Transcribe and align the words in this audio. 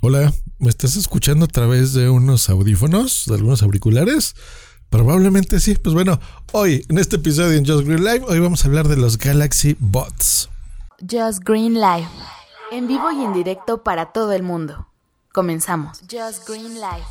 Hola, 0.00 0.32
¿me 0.60 0.68
estás 0.68 0.94
escuchando 0.94 1.46
a 1.46 1.48
través 1.48 1.92
de 1.92 2.08
unos 2.08 2.48
audífonos, 2.48 3.24
de 3.26 3.34
algunos 3.34 3.64
auriculares? 3.64 4.36
Probablemente 4.90 5.58
sí. 5.58 5.74
Pues 5.74 5.92
bueno, 5.92 6.20
hoy 6.52 6.86
en 6.88 6.98
este 6.98 7.16
episodio 7.16 7.58
en 7.58 7.66
Just 7.66 7.84
Green 7.84 8.04
Live, 8.04 8.22
hoy 8.28 8.38
vamos 8.38 8.62
a 8.64 8.68
hablar 8.68 8.86
de 8.86 8.96
los 8.96 9.18
Galaxy 9.18 9.76
Bots. 9.80 10.50
Just 11.00 11.42
Green 11.44 11.74
Live, 11.74 12.06
en 12.70 12.86
vivo 12.86 13.10
y 13.10 13.24
en 13.24 13.32
directo 13.32 13.82
para 13.82 14.12
todo 14.12 14.32
el 14.34 14.44
mundo. 14.44 14.86
Comenzamos. 15.32 15.98
Just 16.02 16.48
Green 16.48 16.74
Live. 16.74 17.04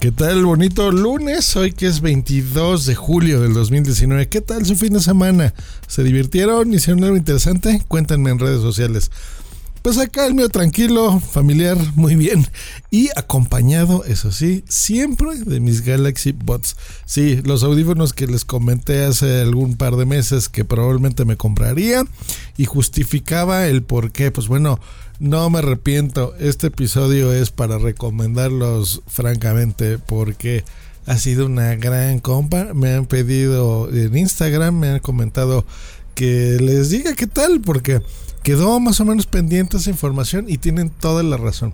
¿Qué 0.00 0.10
tal? 0.10 0.46
Bonito 0.46 0.90
lunes, 0.90 1.54
hoy 1.56 1.72
que 1.72 1.88
es 1.88 2.00
22 2.00 2.86
de 2.86 2.94
julio 2.94 3.42
del 3.42 3.52
2019. 3.52 4.30
¿Qué 4.30 4.40
tal 4.40 4.64
su 4.64 4.76
fin 4.76 4.94
de 4.94 5.00
semana? 5.00 5.52
¿Se 5.88 6.02
divirtieron? 6.02 6.72
¿Hicieron 6.72 7.04
algo 7.04 7.18
interesante? 7.18 7.82
Cuéntenme 7.86 8.30
en 8.30 8.38
redes 8.38 8.62
sociales. 8.62 9.10
Pues 9.88 10.00
acá 10.00 10.26
el 10.26 10.34
mío 10.34 10.50
tranquilo, 10.50 11.18
familiar, 11.18 11.78
muy 11.94 12.14
bien. 12.14 12.46
Y 12.90 13.08
acompañado, 13.16 14.04
eso 14.04 14.30
sí, 14.32 14.62
siempre 14.68 15.34
de 15.38 15.60
mis 15.60 15.82
Galaxy 15.82 16.32
Bots. 16.32 16.76
Sí, 17.06 17.40
los 17.42 17.62
audífonos 17.62 18.12
que 18.12 18.26
les 18.26 18.44
comenté 18.44 19.06
hace 19.06 19.40
algún 19.40 19.78
par 19.78 19.96
de 19.96 20.04
meses 20.04 20.50
que 20.50 20.66
probablemente 20.66 21.24
me 21.24 21.38
compraría. 21.38 22.04
Y 22.58 22.66
justificaba 22.66 23.66
el 23.66 23.82
por 23.82 24.12
qué. 24.12 24.30
Pues 24.30 24.46
bueno, 24.46 24.78
no 25.20 25.48
me 25.48 25.60
arrepiento. 25.60 26.34
Este 26.38 26.66
episodio 26.66 27.32
es 27.32 27.50
para 27.50 27.78
recomendarlos 27.78 29.00
francamente 29.06 29.96
porque 29.96 30.64
ha 31.06 31.16
sido 31.16 31.46
una 31.46 31.74
gran 31.76 32.18
compra. 32.20 32.74
Me 32.74 32.92
han 32.92 33.06
pedido 33.06 33.88
en 33.90 34.14
Instagram, 34.14 34.78
me 34.78 34.88
han 34.90 35.00
comentado 35.00 35.64
que 36.18 36.56
les 36.60 36.90
diga 36.90 37.14
qué 37.14 37.28
tal 37.28 37.60
porque 37.60 38.02
quedó 38.42 38.80
más 38.80 38.98
o 38.98 39.04
menos 39.04 39.26
pendiente 39.26 39.76
esa 39.76 39.90
información 39.90 40.46
y 40.48 40.58
tienen 40.58 40.90
toda 40.90 41.22
la 41.22 41.36
razón. 41.36 41.72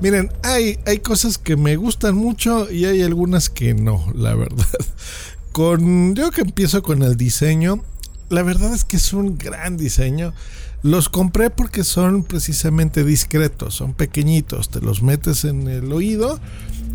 Miren, 0.00 0.32
hay, 0.42 0.78
hay 0.86 1.00
cosas 1.00 1.36
que 1.36 1.56
me 1.56 1.76
gustan 1.76 2.14
mucho 2.14 2.72
y 2.72 2.86
hay 2.86 3.02
algunas 3.02 3.50
que 3.50 3.74
no, 3.74 4.10
la 4.14 4.34
verdad. 4.34 4.64
Con 5.52 6.14
yo 6.14 6.30
que 6.30 6.40
empiezo 6.40 6.82
con 6.82 7.02
el 7.02 7.18
diseño, 7.18 7.84
la 8.30 8.42
verdad 8.42 8.72
es 8.72 8.84
que 8.84 8.96
es 8.96 9.12
un 9.12 9.36
gran 9.36 9.76
diseño. 9.76 10.32
Los 10.82 11.10
compré 11.10 11.50
porque 11.50 11.84
son 11.84 12.24
precisamente 12.24 13.04
discretos, 13.04 13.74
son 13.74 13.92
pequeñitos, 13.92 14.70
te 14.70 14.80
los 14.80 15.02
metes 15.02 15.44
en 15.44 15.68
el 15.68 15.92
oído 15.92 16.40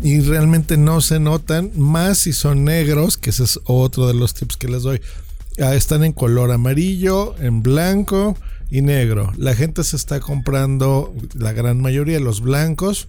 y 0.02 0.18
realmente 0.18 0.76
no 0.76 1.00
se 1.00 1.20
notan, 1.20 1.70
más 1.76 2.18
si 2.18 2.32
son 2.32 2.64
negros, 2.64 3.18
que 3.18 3.30
ese 3.30 3.44
es 3.44 3.60
otro 3.66 4.08
de 4.08 4.14
los 4.14 4.34
tips 4.34 4.56
que 4.56 4.66
les 4.66 4.82
doy. 4.82 5.00
Ah, 5.60 5.74
están 5.74 6.04
en 6.04 6.12
color 6.12 6.52
amarillo, 6.52 7.34
en 7.38 7.62
blanco, 7.62 8.36
y 8.70 8.82
negro. 8.82 9.32
La 9.36 9.54
gente 9.54 9.84
se 9.84 9.96
está 9.96 10.20
comprando, 10.20 11.14
la 11.34 11.52
gran 11.52 11.80
mayoría, 11.80 12.20
los 12.20 12.40
blancos, 12.40 13.08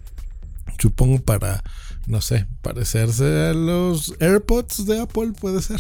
supongo 0.78 1.20
para, 1.20 1.64
no 2.08 2.22
sé, 2.22 2.46
parecerse 2.62 3.50
a 3.50 3.54
los 3.54 4.14
AirPods 4.20 4.86
de 4.86 5.02
Apple, 5.02 5.34
puede 5.40 5.62
ser. 5.62 5.80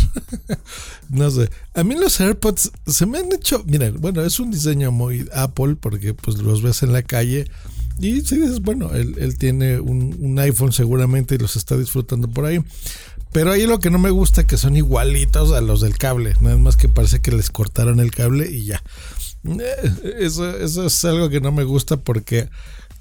no 1.09 1.31
sé. 1.31 1.50
A 1.74 1.84
mí 1.84 1.96
los 1.96 2.19
AirPods 2.19 2.72
se 2.86 3.06
me 3.06 3.19
han 3.19 3.31
hecho, 3.31 3.63
miren, 3.66 4.00
bueno, 4.00 4.22
es 4.22 4.40
un 4.40 4.51
diseño 4.51 4.91
muy 4.91 5.28
Apple 5.34 5.75
porque 5.80 6.13
pues 6.13 6.38
los 6.40 6.62
ves 6.62 6.84
en 6.84 6.94
la 6.94 7.03
calle. 7.03 7.50
Y 8.01 8.22
si 8.22 8.38
dices, 8.38 8.62
bueno, 8.62 8.91
él, 8.94 9.38
tiene 9.38 9.78
un, 9.81 10.16
un, 10.22 10.40
iPhone 10.40 10.72
seguramente 10.72 11.36
y 11.36 11.38
los 11.38 11.57
está 11.57 11.75
disfrutando 11.75 12.30
por 12.30 12.46
ahí. 12.46 12.63
Pero 13.31 13.51
ahí 13.51 13.67
lo 13.67 13.79
que 13.79 13.91
no 13.91 14.00
me 14.00 14.09
gusta 14.09 14.47
que 14.47 14.57
son 14.57 14.75
igualitos 14.75 15.51
a 15.51 15.62
los 15.62 15.81
del 15.81 15.97
cable. 15.97 16.35
Nada 16.41 16.57
más 16.57 16.78
que 16.78 16.90
parece 16.90 17.19
que 17.19 17.31
les 17.31 17.50
cortaron 17.50 18.00
el 18.00 18.12
cable 18.12 18.50
y 18.50 18.66
ya. 18.66 18.81
Eh, 19.45 20.16
eso, 20.19 20.57
eso 20.57 20.85
es 20.85 21.06
algo 21.06 21.29
que 21.29 21.41
no 21.41 21.51
me 21.51 21.63
gusta 21.63 21.97
porque 21.97 22.50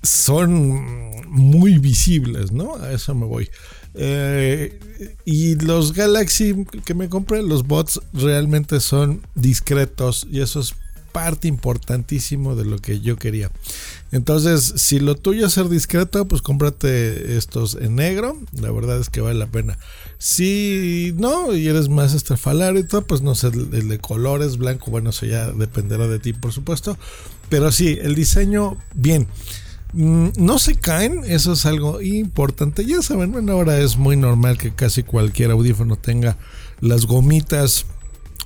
son 0.02 1.10
muy 1.28 1.78
visibles, 1.78 2.52
¿no? 2.52 2.76
A 2.76 2.92
eso 2.92 3.14
me 3.14 3.26
voy. 3.26 3.50
Eh, 3.94 4.78
y 5.24 5.56
los 5.56 5.92
Galaxy 5.92 6.64
que 6.84 6.94
me 6.94 7.08
compré, 7.08 7.42
los 7.42 7.66
bots 7.66 8.00
realmente 8.12 8.80
son 8.80 9.22
discretos 9.34 10.26
y 10.30 10.40
eso 10.40 10.60
es 10.60 10.74
parte 11.18 11.48
importantísimo 11.48 12.54
de 12.54 12.64
lo 12.64 12.78
que 12.78 13.00
yo 13.00 13.16
quería. 13.16 13.50
Entonces, 14.12 14.74
si 14.76 15.00
lo 15.00 15.16
tuyo 15.16 15.46
es 15.46 15.52
ser 15.52 15.68
discreto, 15.68 16.28
pues 16.28 16.42
cómprate 16.42 17.36
estos 17.36 17.74
en 17.74 17.96
negro. 17.96 18.38
La 18.52 18.70
verdad 18.70 19.00
es 19.00 19.10
que 19.10 19.20
vale 19.20 19.36
la 19.36 19.48
pena. 19.48 19.76
Si 20.18 21.12
no, 21.16 21.56
y 21.56 21.66
eres 21.66 21.88
más 21.88 22.14
estrafalario 22.14 22.78
y 22.78 22.84
todo, 22.84 23.04
pues 23.04 23.20
no 23.20 23.34
sé, 23.34 23.48
el 23.48 23.88
de 23.88 23.98
colores, 23.98 24.58
blanco, 24.58 24.92
bueno, 24.92 25.10
eso 25.10 25.26
ya 25.26 25.50
dependerá 25.50 26.06
de 26.06 26.20
ti, 26.20 26.34
por 26.34 26.52
supuesto. 26.52 26.96
Pero 27.48 27.72
sí, 27.72 27.98
el 28.00 28.14
diseño, 28.14 28.76
bien. 28.94 29.26
Mm, 29.94 30.28
no 30.36 30.60
se 30.60 30.76
caen, 30.76 31.24
eso 31.26 31.54
es 31.54 31.66
algo 31.66 32.00
importante. 32.00 32.84
Ya 32.84 33.02
saben, 33.02 33.32
bueno, 33.32 33.54
ahora 33.54 33.80
es 33.80 33.96
muy 33.96 34.16
normal 34.16 34.56
que 34.56 34.72
casi 34.72 35.02
cualquier 35.02 35.50
audífono 35.50 35.96
tenga 35.96 36.36
las 36.80 37.06
gomitas 37.06 37.86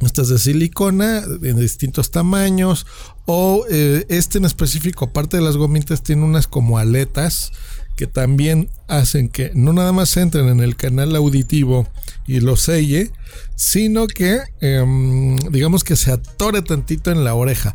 estas 0.01 0.29
de 0.29 0.39
silicona 0.39 1.23
en 1.43 1.59
distintos 1.59 2.11
tamaños 2.11 2.87
o 3.27 3.65
eh, 3.71 4.05
este 4.09 4.39
en 4.39 4.45
específico 4.45 5.05
aparte 5.05 5.37
de 5.37 5.43
las 5.43 5.57
gomitas 5.57 6.03
tiene 6.03 6.25
unas 6.25 6.47
como 6.47 6.79
aletas 6.79 7.53
que 7.97 8.07
también 8.07 8.71
hacen 8.89 9.29
que 9.29 9.53
no 9.55 9.73
nada 9.73 9.93
más 9.93 10.17
entren 10.17 10.49
en 10.49 10.61
el 10.61 10.77
canal 10.77 11.15
auditivo 11.15 11.87
y 12.27 12.41
lo 12.41 12.57
selle, 12.57 13.11
sino 13.55 14.07
que 14.07 14.41
em, 14.61 15.37
digamos 15.51 15.85
que 15.85 15.97
se 15.97 16.13
atore 16.13 16.63
tantito 16.63 17.11
en 17.11 17.25
la 17.25 17.35
oreja. 17.35 17.75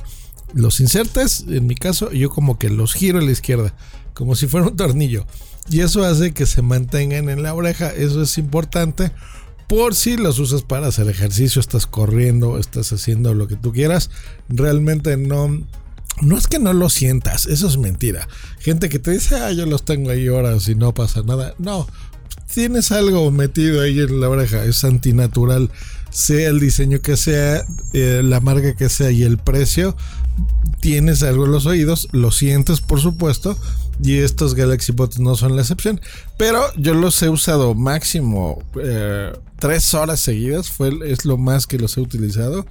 Los 0.53 0.79
insertas, 0.79 1.45
en 1.47 1.67
mi 1.67 1.75
caso, 1.75 2.11
yo 2.11 2.29
como 2.29 2.57
que 2.57 2.69
los 2.69 2.93
giro 2.93 3.19
a 3.19 3.21
la 3.21 3.31
izquierda, 3.31 3.75
como 4.13 4.35
si 4.35 4.47
fuera 4.47 4.67
un 4.67 4.75
tornillo. 4.75 5.25
Y 5.69 5.81
eso 5.81 6.03
hace 6.05 6.33
que 6.33 6.45
se 6.45 6.61
mantengan 6.61 7.29
en 7.29 7.43
la 7.43 7.53
oreja. 7.53 7.89
Eso 7.89 8.21
es 8.21 8.37
importante 8.37 9.11
por 9.67 9.95
si 9.95 10.17
los 10.17 10.39
usas 10.39 10.63
para 10.63 10.87
hacer 10.87 11.09
ejercicio, 11.09 11.59
estás 11.59 11.87
corriendo, 11.87 12.57
estás 12.57 12.93
haciendo 12.93 13.33
lo 13.33 13.47
que 13.47 13.55
tú 13.55 13.73
quieras, 13.73 14.09
realmente 14.49 15.17
no 15.17 15.65
no 16.21 16.37
es 16.37 16.47
que 16.47 16.57
no 16.57 16.73
lo 16.73 16.89
sientas, 16.89 17.45
eso 17.45 17.67
es 17.67 17.77
mentira. 17.77 18.27
Gente 18.59 18.89
que 18.89 18.97
te 18.97 19.11
dice, 19.11 19.35
ah, 19.35 19.51
yo 19.51 19.65
los 19.67 19.85
tengo 19.85 20.09
ahí 20.09 20.27
horas 20.29 20.67
y 20.67 20.73
no 20.73 20.93
pasa 20.93 21.21
nada. 21.21 21.53
No, 21.59 21.87
tienes 22.51 22.91
algo 22.91 23.29
metido 23.29 23.81
ahí 23.81 23.99
en 23.99 24.19
la 24.19 24.29
oreja, 24.29 24.65
es 24.65 24.83
antinatural. 24.83 25.69
Sea 26.17 26.49
el 26.49 26.59
diseño 26.59 26.99
que 26.99 27.15
sea, 27.15 27.63
eh, 27.93 28.21
la 28.23 28.39
marca 28.39 28.75
que 28.75 28.89
sea 28.89 29.11
y 29.11 29.21
el 29.21 29.37
precio, 29.37 29.95
tienes 30.81 31.21
algo 31.21 31.45
en 31.45 31.51
los 31.51 31.67
oídos, 31.67 32.07
lo 32.11 32.31
sientes 32.31 32.81
por 32.81 32.99
supuesto, 32.99 33.55
y 34.01 34.17
estos 34.17 34.55
Galaxy 34.55 34.93
Bots 34.93 35.19
no 35.19 35.35
son 35.35 35.55
la 35.55 35.61
excepción. 35.61 36.01
Pero 36.35 36.63
yo 36.75 36.95
los 36.95 37.21
he 37.21 37.29
usado 37.29 37.75
máximo 37.75 38.63
eh, 38.83 39.31
tres 39.59 39.93
horas 39.93 40.19
seguidas, 40.19 40.71
fue, 40.71 40.91
es 41.05 41.23
lo 41.23 41.37
más 41.37 41.67
que 41.67 41.77
los 41.77 41.95
he 41.97 42.01
utilizado. 42.01 42.65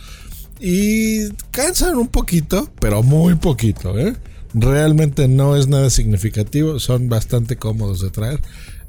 Y 0.59 1.29
cansan 1.53 1.95
un 1.95 2.09
poquito, 2.09 2.69
pero 2.81 3.05
muy 3.05 3.37
poquito, 3.37 3.97
¿eh? 3.97 4.17
Realmente 4.55 5.29
no 5.29 5.55
es 5.55 5.69
nada 5.69 5.89
significativo, 5.89 6.81
son 6.81 7.09
bastante 7.09 7.57
cómodos 7.57 8.01
de 8.01 8.11
traer. 8.11 8.41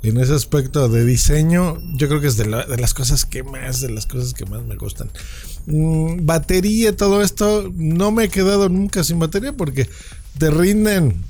En 0.03 0.17
ese 0.17 0.33
aspecto 0.33 0.87
de 0.89 1.03
diseño, 1.05 1.79
yo 1.95 2.07
creo 2.07 2.21
que 2.21 2.27
es 2.27 2.37
de, 2.37 2.45
las 2.45 2.93
cosas 2.93 3.25
que 3.25 3.43
más, 3.43 3.81
de 3.81 3.89
las 3.89 4.05
cosas 4.05 4.33
que 4.33 4.45
más 4.45 4.63
me 4.63 4.75
gustan. 4.75 5.09
Mm, 5.65 6.25
batería, 6.25 6.95
todo 6.95 7.21
esto, 7.21 7.71
no 7.75 8.11
me 8.11 8.25
he 8.25 8.29
quedado 8.29 8.69
nunca 8.69 9.03
sin 9.03 9.19
batería 9.19 9.53
porque 9.53 9.89
te 10.37 10.51
rinden 10.51 11.23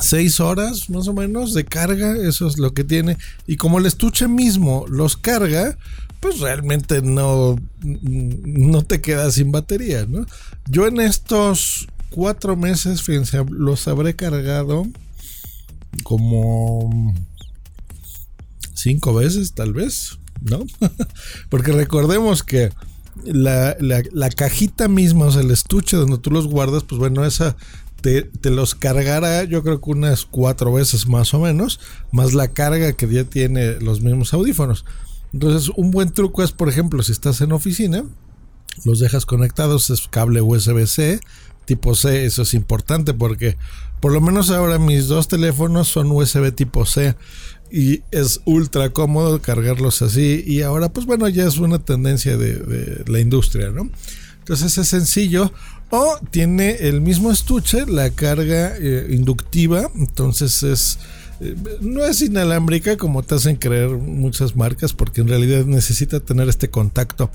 6 0.00 0.40
horas 0.40 0.88
más 0.90 1.06
o 1.08 1.12
menos 1.12 1.54
de 1.54 1.64
carga, 1.64 2.16
eso 2.16 2.46
es 2.46 2.58
lo 2.58 2.72
que 2.72 2.84
tiene. 2.84 3.18
Y 3.46 3.56
como 3.56 3.78
el 3.78 3.86
estuche 3.86 4.26
mismo 4.26 4.86
los 4.88 5.16
carga, 5.16 5.76
pues 6.20 6.40
realmente 6.40 7.02
no, 7.02 7.56
no 7.82 8.82
te 8.82 9.00
quedas 9.00 9.34
sin 9.34 9.52
batería. 9.52 10.06
Yo 10.66 10.86
en 10.86 11.00
estos 11.00 11.88
cuatro 12.10 12.56
meses, 12.56 13.02
fíjense, 13.02 13.44
los 13.50 13.86
habré 13.86 14.16
cargado 14.16 14.86
como 16.02 17.14
cinco 18.78 19.14
veces, 19.14 19.52
tal 19.52 19.72
vez, 19.72 20.18
¿no? 20.40 20.64
Porque 21.48 21.72
recordemos 21.72 22.42
que 22.42 22.70
la, 23.24 23.76
la, 23.80 24.30
cajita 24.30 24.88
misma, 24.88 25.26
o 25.26 25.32
sea, 25.32 25.42
el 25.42 25.50
estuche 25.50 25.96
donde 25.96 26.18
tú 26.18 26.30
los 26.30 26.46
guardas, 26.46 26.84
pues 26.84 26.98
bueno, 26.98 27.24
esa 27.24 27.56
te, 28.00 28.22
te, 28.22 28.50
los 28.50 28.74
cargará 28.74 29.42
yo 29.44 29.62
creo 29.64 29.80
que 29.80 29.90
unas 29.90 30.24
cuatro 30.24 30.72
veces 30.72 31.08
más 31.08 31.34
o 31.34 31.40
menos, 31.40 31.80
más 32.12 32.32
la 32.32 32.48
carga 32.48 32.92
que 32.92 33.08
ya 33.08 33.24
tiene 33.24 33.80
los 33.80 34.00
mismos 34.00 34.32
audífonos. 34.32 34.84
Entonces 35.32 35.70
un 35.76 35.90
buen 35.90 36.10
truco 36.10 36.42
es, 36.42 36.52
por 36.52 36.68
ejemplo, 36.68 37.02
si 37.02 37.12
estás 37.12 37.40
en 37.40 37.52
oficina, 37.52 38.04
los 38.84 39.00
dejas 39.00 39.26
conectados, 39.26 39.90
es 39.90 40.06
cable 40.08 40.40
USB-C, 40.40 41.20
tipo 41.64 41.94
C, 41.94 42.24
eso 42.24 42.42
es 42.42 42.54
importante 42.54 43.12
porque 43.12 43.58
por 44.00 44.12
lo 44.12 44.20
menos 44.20 44.50
ahora 44.50 44.78
mis 44.78 45.08
dos 45.08 45.28
teléfonos 45.28 45.88
son 45.88 46.10
USB 46.10 46.54
tipo 46.54 46.86
C 46.86 47.14
y 47.70 48.02
es 48.10 48.40
ultra 48.44 48.90
cómodo 48.90 49.40
cargarlos 49.40 50.02
así 50.02 50.42
y 50.46 50.62
ahora 50.62 50.88
pues 50.88 51.06
bueno 51.06 51.28
ya 51.28 51.46
es 51.46 51.58
una 51.58 51.78
tendencia 51.78 52.36
de, 52.36 53.04
la 53.06 53.20
industria, 53.20 53.70
¿no? 53.70 53.90
Entonces 54.38 54.78
es 54.78 54.88
sencillo 54.88 55.52
o 55.90 56.18
tiene 56.30 56.88
el 56.88 57.00
mismo 57.00 57.30
estuche, 57.30 57.86
la 57.86 58.10
carga 58.10 58.74
eh, 58.78 59.08
inductiva, 59.10 59.90
entonces 59.94 60.62
es 60.62 60.98
eh, 61.40 61.54
no 61.80 62.04
es 62.04 62.20
inalámbrica 62.20 62.96
como 62.96 63.22
te 63.22 63.36
hacen 63.36 63.56
creer 63.56 63.90
muchas 63.90 64.56
marcas 64.56 64.92
porque 64.92 65.20
en 65.20 65.28
realidad 65.28 65.64
necesita 65.66 66.20
tener 66.20 66.48
este 66.48 66.68
contacto. 66.68 67.30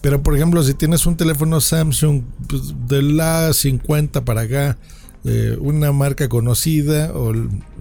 Pero 0.00 0.22
por 0.22 0.34
ejemplo, 0.34 0.62
si 0.62 0.74
tienes 0.74 1.06
un 1.06 1.16
teléfono 1.16 1.60
Samsung 1.60 2.22
pues, 2.48 2.74
de 2.88 3.02
la 3.02 3.52
50 3.52 4.24
para 4.24 4.42
acá, 4.42 4.76
eh, 5.24 5.56
una 5.58 5.90
marca 5.92 6.28
conocida 6.28 7.12
o 7.14 7.32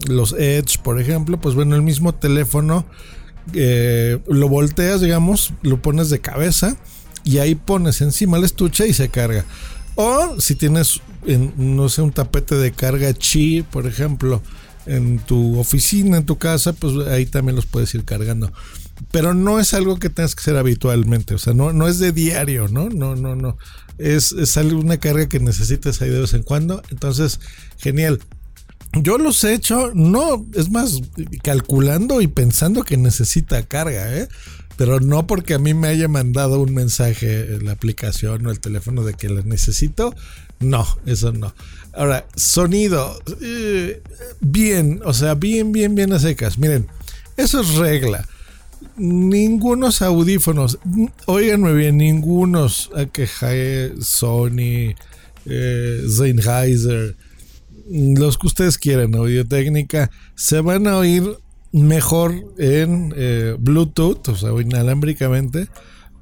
los 0.08 0.34
Edge, 0.34 0.80
por 0.82 1.00
ejemplo, 1.00 1.40
pues 1.40 1.56
bueno, 1.56 1.76
el 1.76 1.82
mismo 1.82 2.14
teléfono 2.14 2.86
eh, 3.54 4.20
lo 4.28 4.48
volteas, 4.48 5.02
digamos, 5.02 5.54
lo 5.62 5.82
pones 5.82 6.10
de 6.10 6.22
cabeza 6.22 6.78
y 7.26 7.40
ahí 7.40 7.56
pones 7.56 8.02
encima 8.02 8.38
el 8.38 8.46
estuche 8.46 8.88
y 8.88 8.94
se 8.94 9.10
carga. 9.10 9.46
O 9.96 10.40
si 10.40 10.56
tienes, 10.56 11.02
no 11.58 11.90
sé, 11.90 12.02
un 12.02 12.12
tapete 12.12 12.56
de 12.56 12.72
carga 12.72 13.14
chi, 13.14 13.62
por 13.62 13.86
ejemplo, 13.86 14.42
en 14.86 15.20
tu 15.20 15.60
oficina, 15.60 16.18
en 16.18 16.26
tu 16.26 16.38
casa, 16.38 16.74
pues 16.74 16.96
ahí 17.08 17.26
también 17.26 17.56
los 17.56 17.66
puedes 17.66 17.94
ir 17.94 18.04
cargando. 18.06 18.52
Pero 19.12 19.34
no 19.34 19.60
es 19.60 19.74
algo 19.74 20.00
que 20.00 20.10
tengas 20.10 20.36
que 20.36 20.42
hacer 20.42 20.58
habitualmente, 20.58 21.36
o 21.36 21.38
sea, 21.38 21.54
no, 21.54 21.74
no 21.74 21.88
es 21.88 22.00
de 22.00 22.12
diario, 22.12 22.68
¿no? 22.68 22.90
No, 22.90 23.16
no, 23.16 23.36
no. 23.36 23.58
Es, 23.98 24.32
es 24.32 24.56
una 24.58 24.98
carga 24.98 25.28
que 25.28 25.40
necesitas 25.40 26.02
ahí 26.02 26.10
de 26.10 26.22
vez 26.22 26.34
en 26.34 26.44
cuando. 26.44 26.82
Entonces, 26.90 27.40
genial. 27.78 28.20
Yo 28.94 29.18
los 29.18 29.44
he 29.44 29.54
hecho, 29.54 29.92
no, 29.96 30.46
es 30.54 30.70
más, 30.70 31.02
calculando 31.44 32.22
y 32.22 32.28
pensando 32.28 32.84
que 32.84 32.96
necesita 32.96 33.64
carga, 33.64 34.16
¿eh? 34.16 34.28
Pero 34.78 35.00
no 35.00 35.28
porque 35.28 35.56
a 35.56 35.60
mí 35.60 35.74
me 35.74 35.88
haya 35.88 36.08
mandado 36.08 36.60
un 36.60 36.74
mensaje 36.74 37.56
en 37.56 37.66
la 37.66 37.74
aplicación 37.74 38.46
o 38.46 38.52
el 38.52 38.60
teléfono 38.60 39.04
de 39.04 39.14
que 39.14 39.30
la 39.30 39.42
necesito. 39.42 40.16
No, 40.60 40.86
eso 41.06 41.32
no. 41.32 41.54
Ahora, 41.94 42.28
sonido. 42.36 43.20
Eh, 43.42 44.02
bien, 44.42 45.02
o 45.06 45.14
sea, 45.14 45.36
bien, 45.36 45.72
bien, 45.72 45.94
bien 45.96 46.14
a 46.14 46.20
secas. 46.20 46.58
Miren, 46.58 46.88
eso 47.38 47.62
es 47.62 47.76
regla. 47.76 48.28
Ningunos 48.96 50.02
audífonos, 50.02 50.78
oiganme 51.26 51.74
bien, 51.74 51.98
ningunos 51.98 52.92
que 53.12 53.28
Sony, 54.00 54.96
eh, 55.46 56.02
los 57.90 58.38
que 58.38 58.48
ustedes 58.48 58.78
quieran, 58.78 59.16
audio 59.16 59.48
técnica, 59.48 60.12
se 60.36 60.62
van 60.62 60.88
a 60.88 60.98
oír 60.98 61.24
mejor 61.72 62.34
en 62.60 63.14
eh, 63.18 63.56
Bluetooth, 63.60 64.30
o 64.30 64.36
sea, 64.36 64.52
inalámbricamente, 64.62 65.68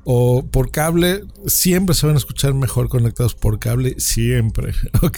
o 0.06 0.46
por 0.46 0.72
cable, 0.72 1.26
siempre 1.48 1.94
se 1.94 2.08
van 2.08 2.16
a 2.16 2.20
escuchar 2.20 2.54
mejor 2.54 2.88
conectados 2.88 3.36
por 3.36 3.60
cable, 3.60 3.96
siempre, 3.98 4.74
ok. 5.02 5.18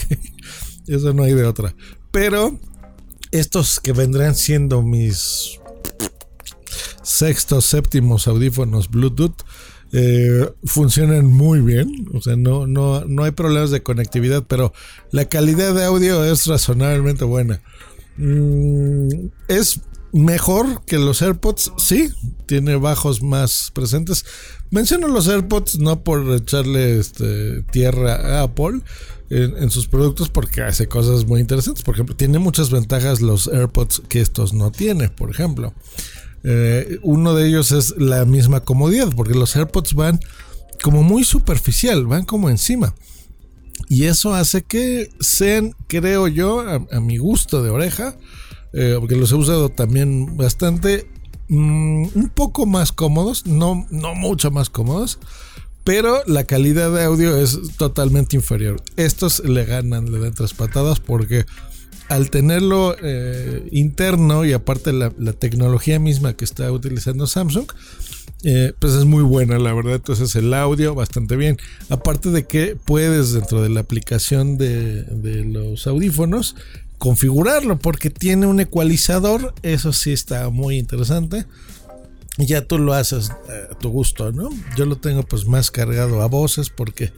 Eso 0.87 1.13
no 1.13 1.23
hay 1.23 1.33
de 1.33 1.45
otra. 1.45 1.75
Pero 2.11 2.59
estos 3.31 3.79
que 3.79 3.93
vendrán 3.93 4.35
siendo 4.35 4.81
mis 4.81 5.59
sextos, 7.01 7.65
séptimos 7.65 8.27
audífonos 8.27 8.89
Bluetooth, 8.89 9.43
eh, 9.91 10.49
funcionan 10.65 11.25
muy 11.25 11.61
bien. 11.61 12.07
O 12.13 12.21
sea, 12.21 12.35
no, 12.35 12.67
no, 12.67 13.05
no 13.05 13.23
hay 13.23 13.31
problemas 13.31 13.71
de 13.71 13.83
conectividad, 13.83 14.43
pero 14.47 14.73
la 15.11 15.25
calidad 15.25 15.73
de 15.73 15.85
audio 15.85 16.23
es 16.25 16.47
razonablemente 16.47 17.25
buena. 17.25 17.61
Mm, 18.17 19.27
es 19.47 19.81
mejor 20.13 20.85
que 20.85 20.97
los 20.97 21.21
AirPods, 21.21 21.73
sí, 21.77 22.09
tiene 22.45 22.75
bajos 22.75 23.21
más 23.21 23.71
presentes. 23.73 24.25
Menciono 24.69 25.07
los 25.07 25.27
AirPods 25.27 25.79
no 25.79 26.03
por 26.03 26.31
echarle 26.33 26.99
este, 26.99 27.63
tierra 27.63 28.15
a 28.15 28.43
Apple 28.43 28.81
en, 29.29 29.71
sus 29.71 29.87
productos 29.87 30.29
porque 30.29 30.61
hace 30.61 30.87
cosas 30.87 31.25
muy 31.25 31.41
interesantes. 31.41 31.83
Por 31.83 31.95
ejemplo, 31.95 32.15
tiene 32.15 32.39
muchas 32.39 32.69
ventajas 32.69 33.21
los 33.21 33.47
AirPods 33.47 34.03
que 34.07 34.21
estos 34.21 34.53
no 34.53 34.71
tienen, 34.71 35.09
por 35.09 35.31
ejemplo. 35.31 35.73
Eh, 36.43 36.99
uno 37.03 37.33
de 37.33 37.47
ellos 37.47 37.71
es 37.71 37.95
la 37.97 38.25
misma 38.25 38.61
comodidad, 38.61 39.09
porque 39.15 39.33
los 39.33 39.55
AirPods 39.55 39.93
van 39.93 40.19
como 40.81 41.03
muy 41.03 41.23
superficial, 41.23 42.05
van 42.05 42.25
como 42.25 42.49
encima. 42.49 42.93
Y 43.89 44.05
eso 44.05 44.33
hace 44.33 44.63
que 44.63 45.09
sean, 45.19 45.75
creo 45.87 46.27
yo, 46.27 46.61
a 46.61 46.99
mi 46.99 47.17
gusto 47.17 47.63
de 47.63 47.69
oreja, 47.69 48.17
eh, 48.73 48.97
porque 48.99 49.15
los 49.15 49.31
he 49.31 49.35
usado 49.35 49.69
también 49.69 50.35
bastante, 50.35 51.07
mm, 51.47 52.07
un 52.15 52.31
poco 52.33 52.65
más 52.65 52.91
cómodos, 52.91 53.45
no, 53.45 53.85
no 53.91 54.15
mucho 54.15 54.49
más 54.49 54.69
cómodos, 54.69 55.19
pero 55.83 56.23
la 56.25 56.45
calidad 56.45 56.91
de 56.91 57.03
audio 57.03 57.37
es 57.37 57.59
totalmente 57.77 58.35
inferior. 58.35 58.81
Estos 58.95 59.43
le 59.45 59.65
ganan, 59.65 60.11
le 60.11 60.19
dan 60.19 60.33
tres 60.33 60.53
patadas 60.53 60.99
porque 60.99 61.45
al 62.09 62.29
tenerlo 62.29 62.95
eh, 63.01 63.67
interno 63.71 64.45
y 64.45 64.53
aparte 64.53 64.93
la, 64.93 65.09
tecnología 65.33 65.99
misma 65.99 66.33
que 66.33 66.45
está 66.45 66.71
utilizando 66.71 67.27
Samsung, 67.27 67.65
eh, 68.43 68.73
pues 68.77 68.93
es 68.93 69.05
muy 69.05 69.23
buena, 69.23 69.57
la 69.57 69.73
verdad. 69.73 69.95
Entonces 69.95 70.35
el 70.35 70.53
audio 70.53 70.95
bastante 70.95 71.35
bien. 71.35 71.57
Aparte 71.89 72.29
de 72.29 72.45
que 72.45 72.75
puedes 72.75 73.33
dentro 73.33 73.61
de 73.61 73.69
la 73.69 73.79
aplicación 73.79 74.57
de, 74.57 75.05
los 75.45 75.87
audífonos 75.87 76.55
configurarlo 76.97 77.79
porque 77.79 78.09
tiene 78.09 78.45
un 78.45 78.61
ecualizador, 78.61 79.53
eso 79.61 79.91
sí 79.91 80.13
está 80.13 80.49
muy 80.49 80.77
interesante. 80.77 81.45
Ya 82.37 82.65
tú 82.65 82.79
lo 82.79 82.93
haces 82.93 83.31
eh, 83.49 83.67
a 83.71 83.77
tu 83.77 83.89
gusto, 83.89 84.31
¿no? 84.31 84.49
Yo 84.75 84.85
lo 84.85 84.97
tengo 84.97 85.23
pues 85.23 85.45
más 85.45 85.69
cargado 85.69 86.21
a 86.21 86.27
voces 86.27 86.69
porque 86.69 87.11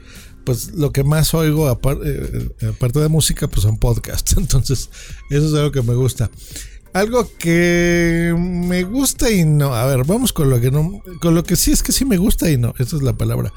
pues 0.46 0.74
lo 0.74 0.92
que 0.92 1.04
más 1.04 1.34
oigo 1.34 1.70
eh, 1.70 2.50
aparte 2.70 3.00
de 3.00 3.10
música 3.10 3.48
pues 3.48 3.64
son 3.64 3.78
podcasts. 3.78 4.36
Entonces 4.38 4.90
eso 5.30 5.48
es 5.48 5.54
algo 5.54 5.72
que 5.72 5.82
me 5.82 5.96
gusta. 5.96 6.30
Algo 6.94 7.30
que 7.38 8.34
me 8.38 8.84
gusta 8.84 9.30
y 9.30 9.44
no. 9.44 9.76
A 9.76 9.86
ver, 9.86 10.06
vamos 10.06 10.32
con 10.32 10.50
lo 10.50 10.62
que 10.62 10.72
no. 10.72 11.02
Con 11.22 11.36
lo 11.36 11.44
que 11.44 11.58
sí 11.58 11.72
es 11.72 11.84
que 11.84 11.92
sí 11.92 12.06
me 12.06 12.18
gusta 12.18 12.50
y 12.50 12.58
no. 12.58 12.74
Esa 12.80 12.96
es 12.96 13.02
la 13.02 13.14
palabra. 13.14 13.52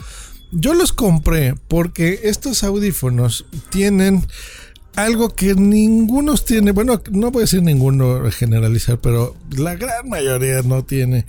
Yo 0.50 0.74
los 0.74 0.92
compré 0.92 1.54
porque 1.68 2.20
estos 2.24 2.64
audífonos 2.64 3.44
tienen 3.70 4.26
algo 4.98 5.28
que 5.28 5.54
ninguno 5.54 6.34
tiene, 6.36 6.72
bueno, 6.72 7.00
no 7.12 7.30
voy 7.30 7.42
a 7.42 7.44
decir 7.44 7.62
ninguno 7.62 8.28
generalizar, 8.32 8.98
pero 8.98 9.36
la 9.56 9.76
gran 9.76 10.08
mayoría 10.08 10.62
no 10.62 10.84
tiene, 10.84 11.24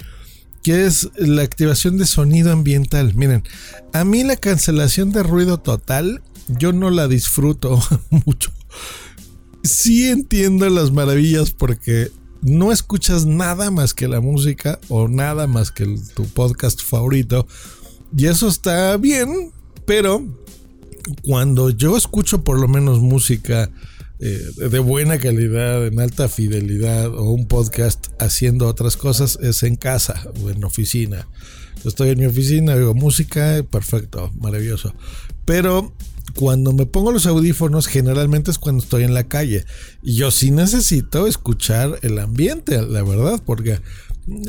que 0.64 0.86
es 0.86 1.10
la 1.18 1.44
activación 1.44 1.98
de 1.98 2.06
sonido 2.06 2.52
ambiental. 2.52 3.14
Miren, 3.16 3.44
a 3.94 4.04
mí 4.04 4.24
la 4.24 4.36
cancelación 4.36 5.12
de 5.12 5.24
ruido 5.24 5.60
total, 5.60 6.22
yo 6.48 6.74
no 6.74 6.90
la 6.90 7.08
disfruto 7.08 7.82
mucho. 8.26 8.52
Sí 9.64 10.08
entiendo 10.08 10.70
las 10.70 10.92
maravillas 10.92 11.52
porque 11.52 12.12
no 12.42 12.72
escuchas 12.72 13.26
nada 13.26 13.72
más 13.72 13.94
que 13.94 14.08
la 14.08 14.22
música 14.22 14.80
o 14.88 15.08
nada 15.08 15.48
más 15.48 15.72
que 15.72 15.98
tu 16.16 16.26
podcast 16.26 16.82
favorito. 16.82 17.48
Y 18.16 18.28
eso 18.28 18.48
está 18.48 18.96
bien, 18.98 19.52
pero 19.86 20.26
cuando 21.24 21.70
yo 21.70 21.98
escucho 21.98 22.44
por 22.44 22.60
lo 22.60 22.68
menos 22.68 23.00
música 23.00 23.70
eh, 24.20 24.70
de 24.70 24.80
buena 24.80 25.18
calidad, 25.18 25.88
en 25.88 26.00
alta 26.00 26.28
fidelidad, 26.28 27.08
o 27.08 27.32
un 27.32 27.48
podcast 27.48 28.08
haciendo 28.20 28.68
otras 28.68 28.98
cosas, 28.98 29.38
es 29.42 29.64
en 29.64 29.76
casa 29.76 30.22
o 30.44 30.50
en 30.50 30.64
oficina. 30.64 31.28
Estoy 31.86 32.10
en 32.10 32.20
mi 32.20 32.26
oficina, 32.26 32.74
oigo 32.74 32.94
música, 32.94 33.64
perfecto, 33.70 34.32
maravilloso. 34.40 34.94
Pero 35.46 35.96
cuando 36.36 36.74
me 36.74 36.86
pongo 36.86 37.12
los 37.12 37.26
audífonos, 37.26 37.88
generalmente 37.88 38.52
es 38.52 38.60
cuando 38.60 38.84
estoy 38.84 39.04
en 39.04 39.14
la 39.14 39.24
calle. 39.24 39.64
Y 40.04 40.16
yo 40.16 40.32
sí 40.32 40.52
necesito 40.52 41.26
escuchar 41.26 42.00
el 42.02 42.20
ambiente, 42.20 42.82
la 42.82 43.04
verdad, 43.04 43.42
porque 43.46 43.80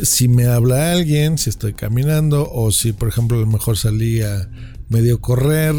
si 0.02 0.28
me 0.28 0.46
habla 0.46 0.92
alguien, 0.92 1.38
si 1.38 1.50
estoy 1.50 1.74
caminando, 1.74 2.50
o 2.50 2.70
si 2.70 2.92
por 2.92 3.08
ejemplo 3.08 3.38
a 3.38 3.40
lo 3.40 3.46
mejor 3.46 3.78
salí 3.78 4.20
a 4.22 4.50
medio 4.88 5.20
correr, 5.20 5.74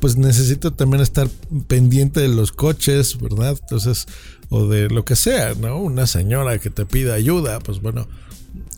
pues 0.00 0.16
necesito 0.16 0.72
también 0.72 1.02
estar 1.02 1.28
pendiente 1.68 2.20
de 2.20 2.28
los 2.28 2.52
coches, 2.52 3.18
¿verdad? 3.20 3.56
Entonces, 3.60 4.06
o 4.48 4.66
de 4.66 4.88
lo 4.88 5.04
que 5.04 5.14
sea, 5.14 5.54
¿no? 5.54 5.78
Una 5.78 6.06
señora 6.06 6.58
que 6.58 6.70
te 6.70 6.84
pida 6.84 7.14
ayuda, 7.14 7.60
pues 7.60 7.80
bueno, 7.80 8.08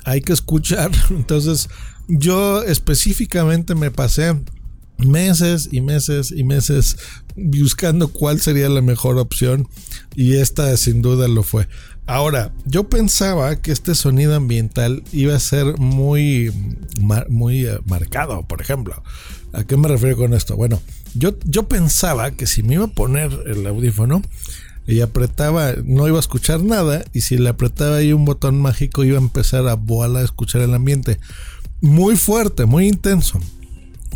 hay 0.05 0.21
que 0.21 0.33
escuchar. 0.33 0.91
Entonces, 1.11 1.69
yo 2.09 2.63
específicamente 2.63 3.75
me 3.75 3.91
pasé 3.91 4.37
meses 4.99 5.69
y 5.73 5.81
meses 5.81 6.31
y 6.31 6.45
meses 6.45 6.97
buscando 7.35 8.09
cuál 8.09 8.41
sería 8.41 8.69
la 8.69 8.83
mejor 8.83 9.19
opción 9.19 9.69
y 10.15 10.35
esta 10.35 10.77
sin 10.77 11.03
duda 11.03 11.29
lo 11.29 11.43
fue. 11.43 11.67
Ahora, 12.07 12.53
yo 12.65 12.89
pensaba 12.89 13.57
que 13.57 13.73
este 13.73 13.95
sonido 13.95 14.35
ambiental 14.35 15.05
iba 15.13 15.35
a 15.35 15.41
ser 15.41 15.79
muy, 15.79 16.53
muy 17.29 17.67
eh, 17.67 17.79
marcado, 17.87 18.43
por 18.47 18.61
ejemplo. 18.61 19.03
¿A 19.53 19.65
qué 19.65 19.77
me 19.77 19.89
refiero 19.89 20.17
con 20.17 20.35
esto? 20.35 20.57
Bueno, 20.57 20.81
yo, 21.15 21.35
yo 21.45 21.65
pensaba 21.65 22.31
que 22.31 22.47
si 22.47 22.63
me 22.63 22.75
iba 22.75 22.85
a 22.85 22.89
poner 22.89 23.31
el 23.47 23.67
audífono 23.67 24.23
y 24.87 25.01
apretaba, 25.01 25.75
no 25.85 26.09
iba 26.09 26.17
a 26.17 26.21
escuchar 26.21 26.63
nada, 26.63 27.05
y 27.13 27.21
si 27.21 27.37
le 27.39 27.49
apretaba 27.49 27.97
ahí 27.97 28.13
un 28.13 28.25
botón 28.25 28.61
mágico 28.61 29.05
iba 29.05 29.19
a 29.19 29.23
empezar 29.23 29.69
a 29.69 29.75
volar 29.75 30.23
a 30.23 30.25
escuchar 30.25 30.63
el 30.63 30.75
ambiente. 30.75 31.19
Muy 31.81 32.17
fuerte, 32.17 32.65
muy 32.65 32.89
intenso 32.89 33.41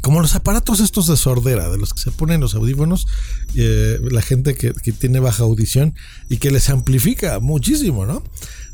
como 0.06 0.20
los 0.20 0.36
aparatos 0.36 0.78
estos 0.78 1.08
de 1.08 1.16
sordera, 1.16 1.68
de 1.68 1.78
los 1.78 1.92
que 1.92 2.00
se 2.00 2.12
ponen 2.12 2.40
los 2.40 2.54
audífonos, 2.54 3.08
eh, 3.56 3.98
la 4.08 4.22
gente 4.22 4.54
que, 4.54 4.72
tiene 4.92 5.18
baja 5.18 5.42
audición 5.42 5.96
y 6.28 6.36
que 6.36 6.52
les 6.52 6.70
amplifica 6.70 7.40
muchísimo, 7.40 8.06
¿no? 8.06 8.22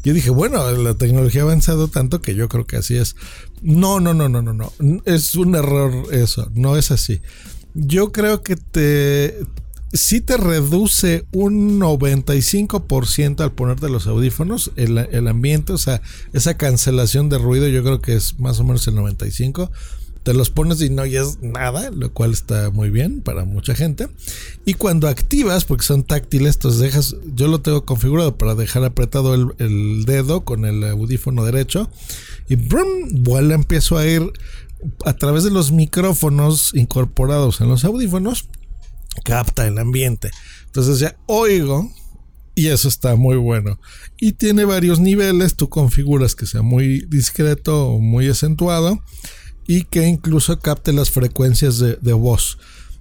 Yo 0.04 0.12
dije, 0.12 0.28
bueno, 0.28 0.70
la 0.72 0.92
tecnología 0.92 1.40
ha 1.40 1.44
avanzado 1.44 1.88
tanto 1.88 2.20
que 2.20 2.34
yo 2.34 2.50
creo 2.50 2.66
que 2.66 2.76
así 2.76 2.96
es. 2.96 3.16
No, 3.62 3.98
no, 3.98 4.12
no, 4.12 4.28
no, 4.28 4.42
no, 4.42 4.52
no. 4.52 4.74
Es 5.06 5.34
un 5.34 5.54
error 5.54 6.12
eso, 6.12 6.50
no 6.52 6.76
es 6.76 6.90
así. 6.90 7.22
Yo 7.72 8.12
creo 8.12 8.42
que 8.42 8.56
te, 8.56 9.38
sí 9.94 10.20
te 10.20 10.36
reduce 10.36 11.24
un 11.32 11.80
95% 11.80 13.40
al 13.40 13.52
ponerte 13.52 13.88
los 13.88 14.06
audífonos, 14.06 14.70
el, 14.76 14.98
el, 14.98 15.28
ambiente, 15.28 15.72
o 15.72 15.78
sea, 15.78 16.02
esa 16.34 16.58
cancelación 16.58 17.30
de 17.30 17.38
ruido 17.38 17.68
yo 17.68 17.82
creo 17.82 18.02
que 18.02 18.16
es 18.16 18.38
más 18.38 18.60
o 18.60 18.64
menos 18.64 18.86
el 18.86 18.96
95% 18.96 19.70
te 20.22 20.34
los 20.34 20.50
pones 20.50 20.80
y 20.80 20.90
no 20.90 21.02
oyes 21.02 21.38
nada, 21.40 21.90
lo 21.90 22.12
cual 22.12 22.32
está 22.32 22.70
muy 22.70 22.90
bien 22.90 23.20
para 23.22 23.44
mucha 23.44 23.74
gente. 23.74 24.08
Y 24.64 24.74
cuando 24.74 25.08
activas, 25.08 25.64
porque 25.64 25.84
son 25.84 26.04
táctiles, 26.04 26.56
entonces 26.56 26.80
dejas, 26.80 27.16
yo 27.34 27.48
lo 27.48 27.60
tengo 27.60 27.84
configurado 27.84 28.38
para 28.38 28.54
dejar 28.54 28.84
apretado 28.84 29.34
el, 29.34 30.04
dedo 30.04 30.44
con 30.44 30.64
el 30.64 30.84
audífono 30.84 31.44
derecho 31.44 31.90
y 32.48 32.56
brum, 32.56 33.22
vuela, 33.24 33.54
empiezo 33.54 33.98
a 33.98 34.06
ir 34.06 34.22
a 35.04 35.12
través 35.14 35.44
de 35.44 35.50
los 35.50 35.72
micrófonos 35.72 36.72
incorporados 36.74 37.60
en 37.60 37.68
los 37.68 37.84
audífonos, 37.84 38.48
capta 39.24 39.66
el 39.66 39.78
ambiente. 39.78 40.30
Entonces 40.66 41.00
ya 41.00 41.16
oigo 41.26 41.90
y 42.54 42.68
eso 42.68 42.88
está 42.88 43.16
muy 43.16 43.36
bueno. 43.36 43.80
Y 44.18 44.32
tiene 44.32 44.64
varios 44.64 45.00
niveles, 45.00 45.56
tú 45.56 45.68
configuras 45.68 46.34
que 46.34 46.46
sea 46.46 46.62
muy 46.62 47.06
discreto 47.08 47.88
o 47.88 47.98
muy 47.98 48.28
acentuado 48.28 49.02
y 49.66 49.84
que 49.84 50.06
incluso 50.06 50.58
capte 50.58 50.92
las 50.92 51.10
frecuencias 51.10 51.78
de, 51.78 52.12
voz. 52.12 52.58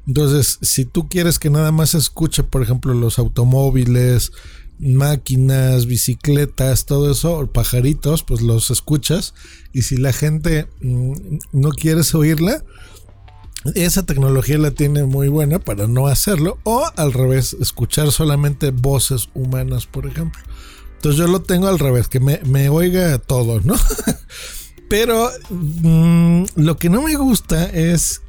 Entonces, 0.07 0.57
si 0.61 0.85
tú 0.85 1.07
quieres 1.09 1.39
que 1.39 1.49
nada 1.49 1.71
más 1.71 1.93
escuche, 1.93 2.43
por 2.43 2.61
ejemplo, 2.61 2.93
los 2.93 3.19
automóviles, 3.19 4.31
máquinas, 4.79 5.85
bicicletas, 5.85 6.85
todo 6.85 7.11
eso, 7.11 7.47
pajaritos, 7.51 8.23
pues 8.23 8.41
los 8.41 8.71
escuchas. 8.71 9.33
Y 9.73 9.83
si 9.83 9.97
la 9.97 10.11
gente 10.11 10.67
mm, 10.81 11.13
no 11.51 11.69
quieres 11.69 12.15
oírla, 12.15 12.63
esa 13.75 14.05
tecnología 14.05 14.57
la 14.57 14.71
tiene 14.71 15.03
muy 15.03 15.27
buena 15.27 15.59
para 15.59 15.87
no 15.87 16.07
hacerlo. 16.07 16.57
O 16.63 16.83
al 16.95 17.13
revés, 17.13 17.55
escuchar 17.59 18.11
solamente 18.11 18.71
voces 18.71 19.29
humanas, 19.33 19.85
por 19.85 20.07
ejemplo. 20.07 20.41
Entonces 20.95 21.19
yo 21.19 21.27
lo 21.27 21.41
tengo 21.41 21.67
al 21.67 21.79
revés, 21.79 22.07
que 22.07 22.19
me, 22.19 22.39
me 22.45 22.69
oiga 22.69 23.17
todo, 23.19 23.59
¿no? 23.61 23.75
Pero 24.91 25.31
mm, 25.49 26.43
lo 26.57 26.75
que 26.75 26.89
no 26.89 27.01
me 27.01 27.15
gusta 27.15 27.63
es 27.69 28.23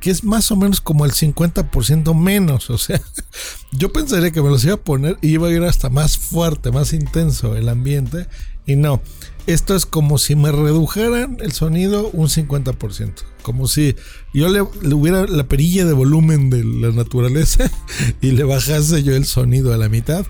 que 0.00 0.10
es 0.10 0.24
más 0.24 0.50
o 0.50 0.56
menos 0.56 0.80
como 0.80 1.04
el 1.04 1.12
50% 1.12 2.12
menos. 2.12 2.70
O 2.70 2.76
sea, 2.76 3.00
yo 3.72 3.92
pensaría 3.92 4.32
que 4.32 4.42
me 4.42 4.50
los 4.50 4.64
iba 4.64 4.74
a 4.74 4.78
poner 4.78 5.16
y 5.22 5.28
iba 5.28 5.46
a 5.46 5.52
ir 5.52 5.62
hasta 5.62 5.88
más 5.88 6.18
fuerte, 6.18 6.72
más 6.72 6.92
intenso 6.92 7.54
el 7.54 7.68
ambiente. 7.68 8.26
Y 8.66 8.74
no, 8.74 9.00
esto 9.46 9.76
es 9.76 9.86
como 9.86 10.18
si 10.18 10.34
me 10.34 10.50
redujeran 10.50 11.36
el 11.40 11.52
sonido 11.52 12.10
un 12.12 12.26
50%. 12.26 13.12
Como 13.42 13.68
si 13.68 13.94
yo 14.34 14.48
le, 14.48 14.62
hubiera 14.62 15.24
la 15.28 15.46
perilla 15.46 15.84
de 15.84 15.92
volumen 15.92 16.50
de 16.50 16.64
la 16.64 16.90
naturaleza 16.90 17.70
y 18.20 18.32
le 18.32 18.42
bajase 18.42 19.04
yo 19.04 19.14
el 19.14 19.24
sonido 19.24 19.72
a 19.72 19.76
la 19.76 19.88
mitad. 19.88 20.26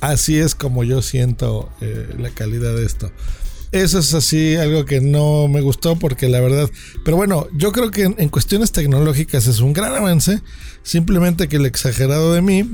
Así 0.00 0.36
es 0.36 0.54
como 0.54 0.84
yo 0.84 1.00
siento 1.00 1.70
eh, 1.80 2.14
la 2.18 2.28
calidad 2.28 2.76
de 2.76 2.84
esto. 2.84 3.10
Eso 3.70 3.98
es 3.98 4.14
así 4.14 4.56
algo 4.56 4.84
que 4.86 5.00
no 5.00 5.46
me 5.48 5.60
gustó 5.60 5.96
porque 5.96 6.28
la 6.28 6.40
verdad, 6.40 6.70
pero 7.04 7.16
bueno, 7.18 7.48
yo 7.52 7.70
creo 7.72 7.90
que 7.90 8.04
en, 8.04 8.28
cuestiones 8.30 8.72
tecnológicas 8.72 9.46
es 9.46 9.60
un 9.60 9.74
gran 9.74 9.94
avance, 9.94 10.40
simplemente 10.82 11.48
que 11.48 11.56
el 11.56 11.66
exagerado 11.66 12.32
de 12.32 12.40
mí, 12.40 12.70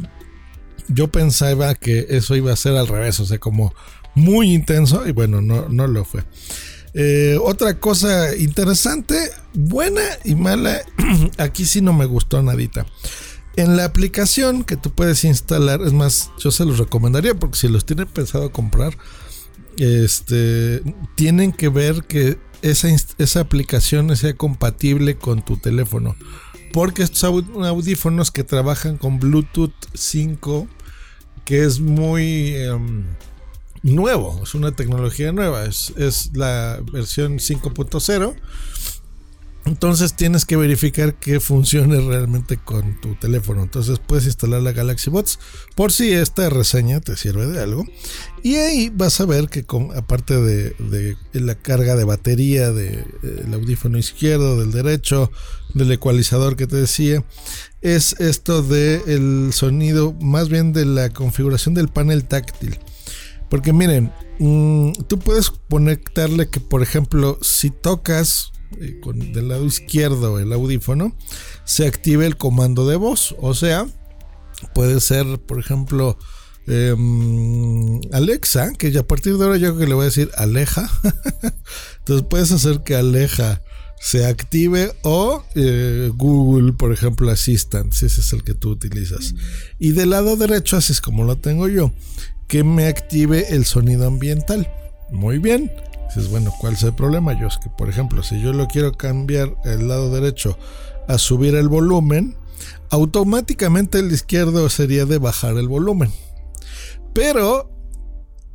yo 0.89 1.09
pensaba 1.09 1.75
que 1.75 2.07
eso 2.11 2.37
iba 2.37 2.53
a 2.53 2.57
ser 2.57 2.77
al 2.77 2.87
revés, 2.87 3.19
o 3.19 3.27
sea, 3.27 3.39
como 3.39 3.75
muy 4.15 4.53
intenso 4.55 5.07
y 5.07 5.11
bueno, 5.11 5.41
no, 5.41 5.69
no 5.69 5.89
lo 5.89 6.05
fue. 6.05 6.23
Eh, 6.97 7.37
otra 7.43 7.81
cosa 7.81 8.37
interesante, 8.37 9.33
buena 9.53 10.03
y 10.23 10.37
mala, 10.37 10.81
aquí 11.39 11.65
sí 11.65 11.81
no 11.81 11.93
me 11.93 12.05
gustó 12.05 12.41
nadita. 12.41 12.87
En 13.57 13.77
la 13.77 13.85
aplicación 13.85 14.63
que 14.63 14.77
tú 14.77 14.91
puedes 14.91 15.25
instalar, 15.25 15.81
es 15.83 15.93
más, 15.93 16.31
yo 16.39 16.53
se 16.53 16.65
los 16.65 16.79
recomendaría 16.79 17.35
porque 17.35 17.59
si 17.59 17.69
los 17.69 17.85
tienen 17.85 18.07
pensado 18.07 18.53
comprar, 18.53 18.97
este, 19.79 20.83
tienen 21.17 21.53
que 21.53 21.69
ver 21.69 22.05
que 22.05 22.39
esa, 22.63 22.89
esa 23.19 23.41
aplicación 23.41 24.15
sea 24.17 24.35
compatible 24.35 25.17
con 25.17 25.45
tu 25.45 25.57
teléfono. 25.57 26.17
Porque 26.73 27.03
estos 27.03 27.25
audífonos 27.25 28.31
que 28.31 28.43
trabajan 28.43 28.97
con 28.97 29.21
Bluetooth 29.21 29.75
5, 29.95 30.67
que 31.45 31.65
es 31.65 31.79
muy 31.79 32.55
em, 32.57 33.05
nuevo, 33.83 34.41
es 34.43 34.55
una 34.55 34.73
tecnología 34.73 35.31
nueva, 35.31 35.67
es, 35.67 35.93
es 35.97 36.31
la 36.35 36.81
versión 36.93 37.39
5.0 37.39 38.35
entonces 39.67 40.15
tienes 40.15 40.45
que 40.45 40.57
verificar 40.57 41.15
que 41.15 41.41
funcione 41.41 41.99
realmente 41.99 42.59
con 42.59 43.01
tu 43.01 43.15
teléfono. 43.15 43.63
Entonces 43.63 43.99
puedes 43.99 44.27
instalar 44.27 44.61
la 44.61 44.73
Galaxy 44.73 45.09
Bots 45.09 45.39
por 45.75 45.91
si 45.91 46.13
esta 46.13 46.51
reseña 46.51 47.01
te 47.01 47.17
sirve 47.17 47.47
de 47.47 47.63
algo. 47.63 47.85
Y 48.43 48.57
ahí 48.57 48.91
vas 48.95 49.21
a 49.21 49.27
ver 49.27 49.49
que 49.49 49.65
aparte 49.97 50.39
de, 50.39 51.17
la 51.33 51.55
carga 51.55 51.97
de 51.97 52.05
batería 52.05 52.73
del 52.73 53.55
audífono 53.55 53.97
izquierdo, 53.97 54.61
del 54.61 54.71
derecho, 54.71 55.31
del 55.73 55.91
ecualizador 55.93 56.57
que 56.57 56.67
te 56.67 56.77
decía, 56.77 57.25
es 57.81 58.17
esto 58.21 58.63
del 58.63 59.51
sonido, 59.55 60.13
más 60.21 60.51
bien 60.51 60.75
de 60.75 60.85
la 60.85 61.09
configuración 61.09 61.73
del 61.75 61.89
panel 61.89 62.25
táctil. 62.25 62.79
Porque 63.49 63.73
miren, 63.73 64.13
mm, 64.41 64.93
tú 65.07 65.19
puedes 65.19 65.51
conectarle 65.71 66.51
que 66.51 66.61
por 66.61 66.83
ejemplo 66.83 67.39
si 67.41 67.71
tocas 67.71 68.54
eh, 68.81 68.99
con 69.01 69.33
del 69.33 69.49
lado 69.49 69.65
izquierdo 69.65 70.39
el 70.39 70.53
audífono, 70.53 71.17
se 71.65 71.87
active 71.87 72.27
el 72.27 72.37
comando 72.37 72.87
de 72.87 72.97
voz. 72.97 73.35
O 73.41 73.55
sea, 73.55 73.87
puede 74.75 75.01
ser, 75.01 75.39
por 75.39 75.59
ejemplo, 75.59 76.19
em, 76.67 78.01
Alexa, 78.13 78.73
que 78.73 78.91
ya 78.91 79.01
a 79.01 79.07
partir 79.07 79.37
de 79.37 79.45
ahora 79.45 79.57
yo 79.57 79.69
creo 79.69 79.79
que 79.79 79.87
le 79.87 79.95
voy 79.95 80.03
a 80.03 80.07
decir 80.07 80.31
Aleja. 80.37 80.91
Entonces 81.99 82.27
puedes 82.29 82.53
hacer 82.53 82.83
que 82.83 82.95
Aleja 82.95 83.63
se 84.05 84.27
active 84.27 84.93
o 85.03 85.43
eh, 85.55 86.11
Google, 86.15 86.75
por 86.75 86.93
ejemplo, 86.93 87.31
Assistant, 87.31 87.93
si 87.93 88.05
ese 88.05 88.21
es 88.21 88.33
el 88.35 88.45
que 88.45 88.53
tú 88.53 88.71
utilizas. 88.71 89.35
Y 89.79 89.93
del 89.93 90.11
lado 90.11 90.37
derecho, 90.37 90.77
así 90.77 90.93
es 90.93 91.01
como 91.01 91.25
lo 91.25 91.39
tengo 91.39 91.69
yo, 91.69 91.91
que 92.47 92.65
me 92.65 92.87
active 92.87 93.55
el 93.55 93.65
sonido 93.65 94.07
ambiental. 94.07 94.69
Muy 95.11 95.39
bien. 95.39 95.71
Dices, 96.09 96.31
bueno, 96.31 96.53
¿cuál 96.61 96.75
es 96.75 96.83
el 96.83 96.95
problema? 96.95 97.39
Yo 97.39 97.47
es 97.49 97.59
que, 97.59 97.71
por 97.71 97.89
ejemplo, 97.89 98.23
si 98.23 98.41
yo 98.41 98.53
lo 98.53 98.67
quiero 98.67 98.93
cambiar 98.93 99.57
el 99.65 99.89
lado 99.89 100.11
derecho 100.11 100.59
a 101.09 101.19
subir 101.19 101.55
el 101.55 101.69
volumen, 101.69 102.37
automáticamente 102.91 103.99
el 103.99 104.13
izquierdo 104.13 104.69
sería 104.69 105.07
de 105.07 105.19
bajar 105.19 105.57
el 105.57 105.69
volumen. 105.69 106.13
Pero 107.13 107.71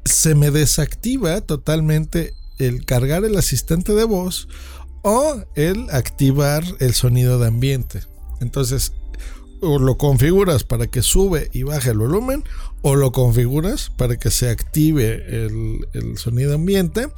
se 0.05 0.35
me 0.35 0.51
desactiva 0.51 1.41
totalmente 1.41 2.33
el 2.57 2.85
cargar 2.85 3.25
el 3.25 3.37
asistente 3.37 3.93
de 3.93 4.03
voz 4.03 4.47
o 5.03 5.43
el 5.55 5.89
activar 5.91 6.63
el 6.79 6.93
sonido 6.93 7.39
de 7.39 7.47
ambiente. 7.47 8.01
Entonces, 8.41 8.93
o 9.61 9.79
lo 9.79 9.97
configuras 9.97 10.63
para 10.63 10.87
que 10.87 11.01
sube 11.01 11.49
y 11.53 11.63
baje 11.63 11.91
el 11.91 11.97
volumen 11.97 12.43
o 12.81 12.95
lo 12.95 13.11
configuras 13.11 13.91
para 13.97 14.17
que 14.17 14.31
se 14.31 14.49
active 14.49 15.45
el, 15.45 16.17
sonido 16.17 16.55
ambiente 16.55 17.09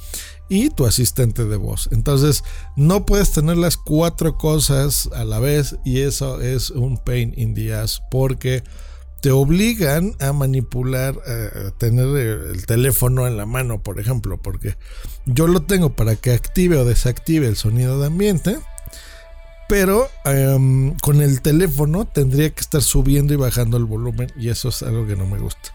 y 0.49 0.69
tu 0.69 0.85
asistente 0.85 1.45
de 1.45 1.57
voz. 1.57 1.89
Entonces 1.91 2.43
no 2.75 3.05
puedes 3.05 3.31
tener 3.31 3.57
las 3.57 3.77
cuatro 3.77 4.37
cosas 4.37 5.09
a 5.13 5.23
la 5.23 5.39
vez 5.39 5.75
y 5.85 6.01
eso 6.01 6.41
es 6.41 6.71
un 6.71 6.97
pain 6.97 7.33
in 7.37 7.53
the 7.53 7.73
ass 7.73 8.01
porque 8.09 8.63
te 9.21 9.31
obligan 9.31 10.15
a 10.19 10.33
manipular, 10.33 11.15
a 11.15 11.71
tener 11.77 12.07
el 12.07 12.65
teléfono 12.65 13.27
en 13.27 13.37
la 13.37 13.45
mano, 13.45 13.83
por 13.83 13.99
ejemplo, 13.99 14.41
porque 14.41 14.77
yo 15.27 15.47
lo 15.47 15.61
tengo 15.61 15.95
para 15.95 16.15
que 16.15 16.31
active 16.31 16.77
o 16.77 16.85
desactive 16.85 17.47
el 17.47 17.55
sonido 17.55 17.99
de 17.99 18.07
ambiente 18.07 18.57
Pero 19.71 20.09
em, 20.25 20.97
con 20.97 21.21
el 21.21 21.41
teléfono 21.41 22.03
tendría 22.03 22.49
que 22.49 22.59
estar 22.59 22.81
subiendo 22.81 23.33
y 23.33 23.37
bajando 23.37 23.77
el 23.77 23.85
volumen 23.85 24.29
y 24.37 24.49
eso 24.49 24.67
es 24.67 24.83
algo 24.83 25.07
que 25.07 25.15
no 25.15 25.25
me 25.25 25.39
gusta. 25.39 25.73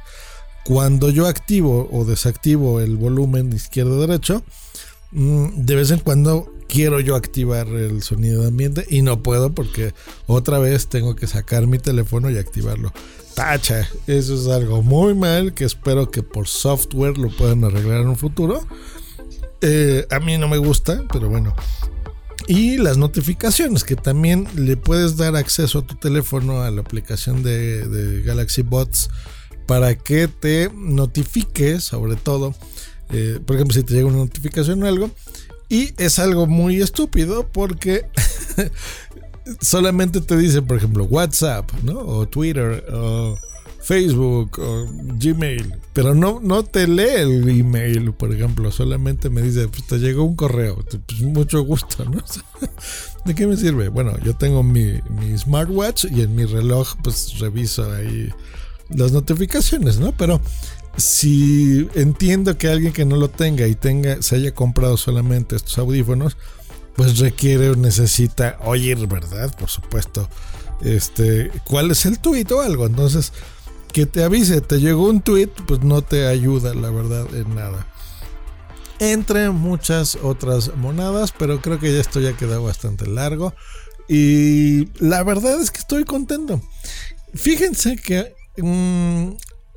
Cuando 0.66 1.08
yo 1.08 1.26
activo 1.26 1.88
o 1.90 2.04
desactivo 2.04 2.80
el 2.80 2.98
volumen 2.98 3.54
izquierdo-derecho, 3.54 4.44
mm, 5.12 5.64
de 5.64 5.74
vez 5.76 5.90
en 5.92 6.00
cuando 6.00 6.52
quiero 6.68 7.00
yo 7.00 7.16
activar 7.16 7.68
el 7.68 8.02
sonido 8.02 8.42
de 8.42 8.48
ambiente 8.48 8.84
y 8.90 9.00
no 9.00 9.22
puedo 9.22 9.54
porque 9.54 9.94
otra 10.26 10.58
vez 10.58 10.88
tengo 10.88 11.16
que 11.16 11.26
sacar 11.26 11.66
mi 11.66 11.78
teléfono 11.78 12.28
y 12.28 12.36
activarlo. 12.36 12.92
Tacha, 13.34 13.88
eso 14.06 14.34
es 14.34 14.46
algo 14.48 14.82
muy 14.82 15.14
mal 15.14 15.54
que 15.54 15.64
espero 15.64 16.10
que 16.10 16.22
por 16.22 16.48
software 16.48 17.16
lo 17.16 17.34
puedan 17.34 17.64
arreglar 17.64 18.02
en 18.02 18.08
un 18.08 18.18
futuro. 18.18 18.60
Eh, 19.62 20.06
a 20.10 20.20
mí 20.20 20.36
no 20.36 20.48
me 20.48 20.58
gusta, 20.58 21.02
pero 21.10 21.30
bueno. 21.30 21.56
Y 22.48 22.76
las 22.76 22.96
notificaciones, 22.96 23.82
que 23.82 23.96
también 23.96 24.46
le 24.54 24.76
puedes 24.76 25.16
dar 25.16 25.34
acceso 25.34 25.80
a 25.80 25.86
tu 25.86 25.96
teléfono 25.96 26.62
a 26.62 26.70
la 26.70 26.80
aplicación 26.80 27.42
de, 27.42 28.22
Galaxy 28.24 28.62
Bots 28.62 29.10
para 29.66 29.96
que 29.96 30.28
te 30.28 30.70
notifique, 30.72 31.80
sobre 31.80 32.14
todo, 32.14 32.54
eh, 33.10 33.40
por 33.44 33.56
ejemplo, 33.56 33.74
si 33.74 33.82
te 33.82 33.94
llega 33.94 34.06
una 34.06 34.18
notificación 34.18 34.82
o 34.82 34.86
algo. 34.86 35.10
Y 35.68 35.92
es 36.00 36.20
algo 36.20 36.46
muy 36.46 36.80
estúpido 36.80 37.48
porque 37.48 38.06
solamente 39.60 40.20
te 40.20 40.36
dice, 40.36 40.62
por 40.62 40.76
ejemplo, 40.76 41.04
WhatsApp, 41.04 41.68
¿no? 41.82 41.98
O 41.98 42.28
Twitter, 42.28 42.84
o 42.92 43.36
Facebook, 43.86 44.58
o 44.58 44.84
Gmail. 44.90 45.76
Pero 45.92 46.12
no, 46.12 46.40
no 46.42 46.64
te 46.64 46.88
lee 46.88 47.20
el 47.20 47.48
email, 47.48 48.12
por 48.12 48.34
ejemplo. 48.34 48.72
Solamente 48.72 49.30
me 49.30 49.42
dice, 49.42 49.68
pues 49.68 49.86
te 49.86 49.98
llegó 49.98 50.24
un 50.24 50.34
correo. 50.34 50.84
Pues 51.06 51.20
mucho 51.22 51.62
gusto, 51.62 52.04
¿no? 52.04 52.20
¿De 53.24 53.34
qué 53.36 53.46
me 53.46 53.56
sirve? 53.56 53.88
Bueno, 53.88 54.18
yo 54.24 54.34
tengo 54.34 54.64
mi, 54.64 55.00
mi 55.20 55.38
smartwatch 55.38 56.06
y 56.10 56.22
en 56.22 56.34
mi 56.34 56.44
reloj, 56.46 56.96
pues 57.04 57.38
reviso 57.38 57.88
ahí 57.92 58.28
las 58.88 59.12
notificaciones, 59.12 60.00
¿no? 60.00 60.10
Pero 60.10 60.40
si 60.96 61.88
entiendo 61.94 62.58
que 62.58 62.68
alguien 62.68 62.92
que 62.92 63.04
no 63.04 63.14
lo 63.14 63.30
tenga 63.30 63.68
y 63.68 63.76
tenga, 63.76 64.20
se 64.20 64.34
haya 64.34 64.52
comprado 64.52 64.96
solamente 64.96 65.54
estos 65.54 65.78
audífonos, 65.78 66.36
pues 66.96 67.18
requiere 67.20 67.70
o 67.70 67.76
necesita 67.76 68.58
oír, 68.64 69.06
¿verdad? 69.06 69.56
Por 69.56 69.70
supuesto. 69.70 70.28
Este, 70.80 71.52
¿cuál 71.64 71.92
es 71.92 72.04
el 72.04 72.18
tuit 72.18 72.50
o 72.50 72.60
algo? 72.60 72.86
Entonces, 72.86 73.32
que 73.96 74.04
te 74.04 74.22
avise, 74.22 74.60
te 74.60 74.78
llegó 74.78 75.08
un 75.08 75.22
tweet, 75.22 75.48
pues 75.66 75.80
no 75.80 76.02
te 76.02 76.26
ayuda, 76.26 76.74
la 76.74 76.90
verdad, 76.90 77.34
en 77.34 77.54
nada. 77.54 77.86
Entre 78.98 79.48
muchas 79.48 80.18
otras 80.22 80.76
monadas, 80.76 81.32
pero 81.32 81.62
creo 81.62 81.78
que 81.78 81.94
ya 81.94 82.00
esto 82.00 82.20
ya 82.20 82.36
quedado 82.36 82.62
bastante 82.62 83.06
largo. 83.06 83.54
Y 84.06 84.90
la 85.02 85.24
verdad 85.24 85.62
es 85.62 85.70
que 85.70 85.78
estoy 85.78 86.04
contento. 86.04 86.60
Fíjense 87.32 87.96
que 87.96 88.34
mm, 88.58 89.30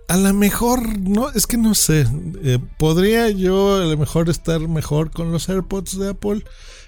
a 0.09 0.17
lo 0.17 0.33
mejor, 0.33 0.99
no, 0.99 1.29
es 1.31 1.47
que 1.47 1.55
no 1.55 1.73
sé. 1.73 2.05
Eh, 2.43 2.59
podría 2.77 3.29
yo 3.29 3.77
a 3.77 3.85
lo 3.85 3.97
mejor 3.97 4.29
estar 4.29 4.59
mejor 4.59 5.11
con 5.11 5.31
los 5.31 5.47
AirPods 5.47 5.97
de 5.97 6.09
Apple, 6.09 6.43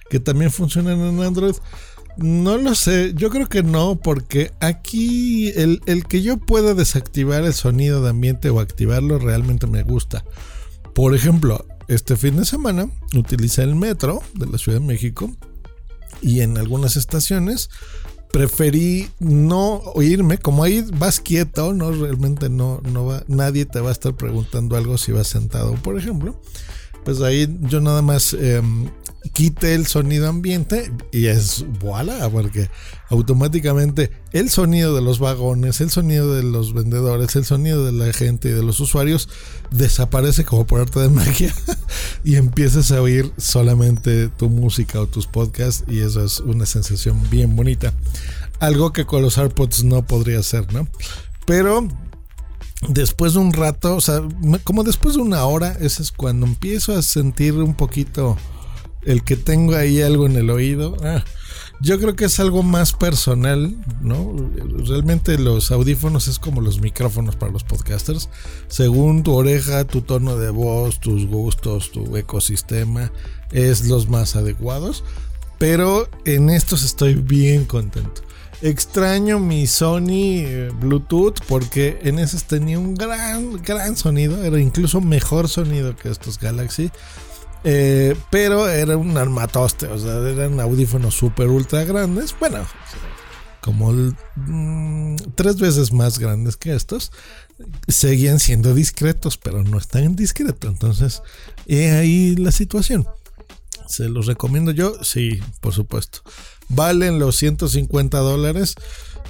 que 0.10 0.20
también 0.20 0.52
funcionan 0.52 1.00
en 1.00 1.24
Android. 1.24 1.56
No 2.22 2.58
lo 2.58 2.76
sé, 2.76 3.14
yo 3.16 3.30
creo 3.30 3.48
que 3.48 3.64
no, 3.64 3.96
porque 3.96 4.52
aquí 4.60 5.50
el, 5.50 5.82
el, 5.86 6.06
que 6.06 6.22
yo 6.22 6.38
pueda 6.38 6.74
desactivar 6.74 7.44
el 7.44 7.54
sonido 7.54 8.04
de 8.04 8.10
ambiente 8.10 8.50
o 8.50 8.60
activarlo 8.60 9.18
realmente 9.18 9.68
me 9.68 9.84
gusta. 9.84 10.24
Por 10.94 11.16
ejemplo, 11.16 11.66
este 11.88 12.16
fin 12.16 12.38
de 12.38 12.46
semana 12.46 12.90
utilicé 13.16 13.64
el 13.64 13.76
metro 13.76 14.22
de 14.34 14.46
la 14.46 14.58
Ciudad 14.58 14.80
de 14.80 14.86
México 14.86 15.32
y 16.22 16.42
en 16.42 16.58
algunas 16.58 16.96
estaciones 16.96 17.70
preferí 18.32 19.10
no 19.20 19.82
oírme, 19.94 20.38
como 20.38 20.64
ahí 20.64 20.86
vas 20.98 21.20
quieto, 21.20 21.74
no 21.74 21.92
realmente 21.92 22.50
no, 22.50 22.82
no 22.92 23.06
va, 23.06 23.24
nadie 23.28 23.66
te 23.66 23.80
va 23.82 23.90
a 23.90 23.94
estar 23.94 24.16
preguntando 24.16 24.78
algo 24.78 24.98
si 24.98 25.12
vas 25.12 25.28
sentado, 25.28 25.74
por 25.76 25.98
ejemplo. 25.98 26.40
Pues 27.04 27.20
ahí 27.22 27.48
yo 27.62 27.82
nada 27.82 28.02
más 28.02 28.34
em, 28.34 28.90
quite 29.34 29.76
el 29.76 29.86
sonido 29.86 30.28
ambiente 30.28 30.92
y 31.12 31.28
es 31.28 31.66
voilà, 31.80 32.30
porque 32.30 32.70
automáticamente 33.10 34.12
el 34.32 34.50
sonido 34.50 34.96
de 34.96 35.02
los 35.02 35.20
vagones, 35.20 35.80
el 35.82 35.92
sonido 35.92 36.34
de 36.34 36.44
los 36.44 36.74
vendedores, 36.74 37.36
el 37.36 37.46
sonido 37.46 37.86
de 37.86 37.92
la 37.92 38.12
gente 38.14 38.50
y 38.50 38.54
de 38.54 38.64
los 38.64 38.80
usuarios 38.80 39.30
desaparece 39.70 40.44
como 40.44 40.66
por 40.66 40.82
arte 40.82 41.00
de 41.00 41.10
magia 41.10 41.54
y 42.24 42.36
empiezas 42.36 42.92
a 42.92 43.02
oír 43.02 43.32
solamente 43.38 44.28
tu 44.30 44.50
música 44.50 45.00
o 45.00 45.08
tus 45.08 45.28
podcasts 45.28 45.84
y 45.88 46.00
eso 46.00 46.24
es 46.24 46.40
una 46.40 46.66
sensación 46.66 47.22
bien 47.30 47.56
bonita. 47.56 47.94
Algo 48.60 48.92
que 48.92 49.06
con 49.06 49.22
los 49.22 49.38
AirPods 49.38 49.84
no 49.84 50.06
podría 50.06 50.42
ser, 50.44 50.72
¿no? 50.74 50.88
Pero 51.46 51.88
después 52.90 53.34
de 53.34 53.40
un 53.40 53.54
rato, 53.54 53.96
o 53.96 54.02
sea, 54.02 54.22
como 54.64 54.84
después 54.84 55.16
de 55.16 55.22
una 55.22 55.44
hora, 55.46 55.78
eso 55.80 56.02
es 56.02 56.12
cuando 56.12 56.46
empiezo 56.46 56.96
a 56.96 57.02
sentir 57.02 57.54
un 57.54 57.74
poquito 57.74 58.38
el 59.04 59.24
que 59.24 59.36
tengo 59.36 59.76
ahí 59.76 60.02
algo 60.02 60.26
en 60.26 60.36
el 60.36 60.50
oído. 60.50 60.98
Ah, 61.04 61.24
yo 61.82 62.00
creo 62.00 62.16
que 62.16 62.26
es 62.26 62.40
algo 62.40 62.62
más 62.62 62.94
personal, 62.94 63.76
¿no? 64.02 64.36
Realmente 64.86 65.40
los 65.40 65.72
audífonos 65.72 66.28
es 66.28 66.38
como 66.38 66.62
los 66.62 66.80
micrófonos 66.80 67.36
para 67.36 67.52
los 67.52 67.64
podcasters. 67.64 68.30
Según 68.68 69.24
tu 69.24 69.34
oreja, 69.34 69.86
tu 69.86 70.02
tono 70.02 70.38
de 70.38 70.52
voz, 70.52 71.00
tus 71.00 71.26
gustos, 71.26 71.92
tu 71.92 72.16
ecosistema, 72.18 73.12
es 73.52 73.88
los 73.88 74.10
más 74.10 74.36
adecuados. 74.36 75.04
Pero 75.58 76.08
en 76.26 76.52
estos 76.52 76.84
estoy 76.84 77.16
bien 77.16 77.66
contento. 77.66 78.22
Extraño 78.62 79.40
mi 79.40 79.66
Sony 79.66 80.44
eh, 80.46 80.72
Bluetooth 80.80 81.40
porque 81.48 81.98
en 82.04 82.20
esos 82.20 82.44
tenía 82.44 82.78
un 82.78 82.94
gran, 82.94 83.60
gran 83.64 83.98
sonido. 83.98 84.44
Era 84.44 84.60
incluso 84.60 85.02
mejor 85.02 85.50
sonido 85.50 85.96
que 85.96 86.10
estos 86.10 86.38
Galaxy. 86.38 86.92
Eh, 87.64 88.16
pero 88.30 88.68
era 88.68 88.98
un 88.98 89.18
armatoste, 89.18 89.88
o 89.88 89.98
sea, 89.98 90.18
eran 90.28 90.60
audífonos 90.60 91.14
super 91.16 91.48
ultra 91.48 91.84
grandes. 91.84 92.36
Bueno, 92.40 92.66
como 93.62 93.94
mm, 93.94 95.16
tres 95.36 95.60
veces 95.60 95.94
más 95.94 96.20
grandes 96.20 96.58
que 96.58 96.76
estos. 96.76 97.12
Seguían 97.88 98.40
siendo 98.40 98.74
discretos, 98.74 99.38
pero 99.38 99.64
no 99.64 99.78
están 99.78 100.16
discretos. 100.16 100.72
Entonces, 100.72 101.22
he 101.68 101.92
ahí 101.92 102.36
la 102.36 102.52
situación. 102.52 103.08
¿Se 103.88 104.10
los 104.10 104.26
recomiendo 104.26 104.72
yo? 104.72 104.96
Sí, 105.04 105.40
por 105.60 105.74
supuesto. 105.74 106.22
¿Valen 106.70 107.20
los 107.20 107.36
150 107.36 108.18
dólares? 108.20 108.76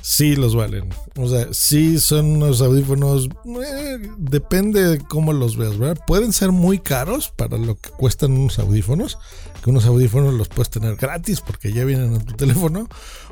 Sí 0.01 0.35
los 0.35 0.55
valen. 0.55 0.89
O 1.17 1.27
sea, 1.27 1.47
sí 1.51 1.99
son 1.99 2.25
unos 2.37 2.61
audífonos, 2.61 3.29
eh, 3.45 3.99
depende 4.17 4.83
de 4.83 4.99
cómo 4.99 5.33
los 5.33 5.57
veas, 5.57 5.77
¿verdad? 5.77 6.03
Pueden 6.05 6.33
ser 6.33 6.51
muy 6.51 6.79
caros 6.79 7.31
para 7.35 7.57
lo 7.57 7.75
que 7.75 7.89
cuestan 7.91 8.33
unos 8.33 8.59
audífonos, 8.59 9.17
que 9.63 9.69
unos 9.69 9.85
audífonos 9.85 10.33
los 10.33 10.49
puedes 10.49 10.69
tener 10.69 10.95
gratis 10.95 11.41
porque 11.41 11.71
ya 11.71 11.85
vienen 11.85 12.15
en 12.15 12.25
tu 12.25 12.33
teléfono, 12.33 12.87